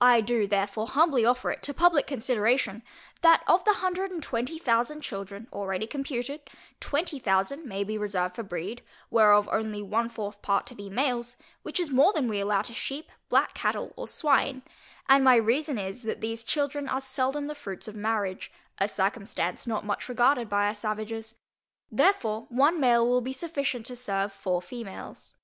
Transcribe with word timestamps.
I 0.00 0.20
do 0.20 0.48
therefore 0.48 0.88
humbly 0.88 1.24
offer 1.24 1.52
it 1.52 1.62
to 1.62 1.72
publick 1.72 2.08
consideration, 2.08 2.82
that 3.20 3.44
of 3.46 3.64
the 3.64 3.74
hundred 3.74 4.10
and 4.10 4.20
twenty 4.20 4.58
thousand 4.58 5.02
children, 5.02 5.46
already 5.52 5.86
computed, 5.86 6.40
twenty 6.80 7.20
thousand 7.20 7.64
may 7.64 7.84
be 7.84 7.96
reserved 7.96 8.34
for 8.34 8.42
breed, 8.42 8.82
whereof 9.10 9.48
only 9.52 9.80
one 9.80 10.08
fourth 10.08 10.42
part 10.42 10.66
to 10.66 10.74
be 10.74 10.90
males; 10.90 11.36
which 11.62 11.78
is 11.78 11.88
more 11.92 12.12
than 12.12 12.26
we 12.26 12.40
allow 12.40 12.62
to 12.62 12.72
sheep, 12.72 13.12
black 13.28 13.54
cattle, 13.54 13.92
or 13.94 14.08
swine, 14.08 14.62
and 15.08 15.22
my 15.22 15.36
reason 15.36 15.78
is, 15.78 16.02
that 16.02 16.20
these 16.20 16.42
children 16.42 16.88
are 16.88 17.00
seldom 17.00 17.46
the 17.46 17.54
fruits 17.54 17.86
of 17.86 17.94
marriage, 17.94 18.50
a 18.78 18.88
circumstance 18.88 19.68
not 19.68 19.84
much 19.86 20.08
regarded 20.08 20.48
by 20.48 20.66
our 20.66 20.74
savages, 20.74 21.36
therefore, 21.92 22.46
one 22.48 22.80
male 22.80 23.06
will 23.06 23.20
be 23.20 23.32
sufficient 23.32 23.86
to 23.86 23.94
serve 23.94 24.32
four 24.32 24.60
females. 24.60 25.36